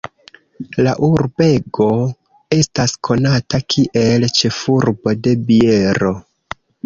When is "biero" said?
5.51-6.15